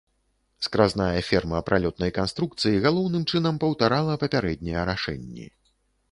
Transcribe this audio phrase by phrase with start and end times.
[0.67, 5.45] Скразная ферма пралётнай канструкцыі галоўным чынам паўтарала папярэднія рашэнні.